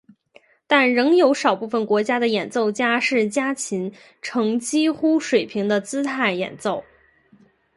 [0.65, 6.83] 但仍有少部分国家的演奏家是夹琴呈几乎水平的姿态演奏。